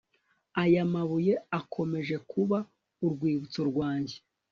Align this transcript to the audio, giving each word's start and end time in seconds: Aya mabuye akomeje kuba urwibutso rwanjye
Aya 0.61 0.81
mabuye 0.93 1.33
akomeje 1.59 2.15
kuba 2.31 2.57
urwibutso 3.05 3.61
rwanjye 3.71 4.17